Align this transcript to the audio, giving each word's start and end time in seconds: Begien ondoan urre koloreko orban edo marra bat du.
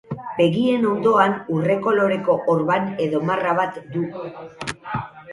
Begien 0.37 0.85
ondoan 0.91 1.33
urre 1.57 1.75
koloreko 1.87 2.37
orban 2.53 2.87
edo 3.05 3.21
marra 3.27 3.53
bat 3.59 3.77
du. 3.97 4.03